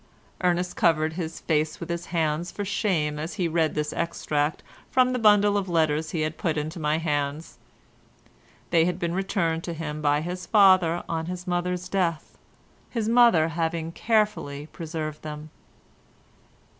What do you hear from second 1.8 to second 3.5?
his hands for shame as he